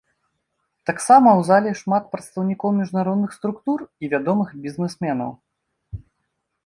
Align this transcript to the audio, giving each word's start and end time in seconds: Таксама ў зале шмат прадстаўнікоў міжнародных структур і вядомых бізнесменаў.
Таксама 0.89 1.29
ў 1.31 1.41
зале 1.49 1.73
шмат 1.81 2.03
прадстаўнікоў 2.15 2.73
міжнародных 2.79 3.37
структур 3.37 3.79
і 3.85 4.05
вядомых 4.15 4.49
бізнесменаў. 4.65 5.31